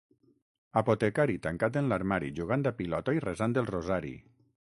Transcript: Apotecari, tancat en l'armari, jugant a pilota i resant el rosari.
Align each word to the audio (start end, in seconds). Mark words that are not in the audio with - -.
Apotecari, 0.79 1.35
tancat 1.47 1.77
en 1.81 1.91
l'armari, 1.91 2.31
jugant 2.41 2.65
a 2.69 2.73
pilota 2.81 3.17
i 3.19 3.23
resant 3.29 3.57
el 3.63 3.71
rosari. 3.75 4.17